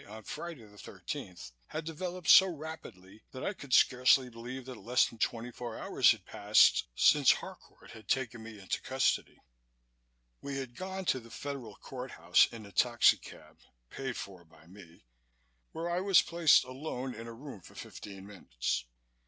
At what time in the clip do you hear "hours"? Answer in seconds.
5.77-6.09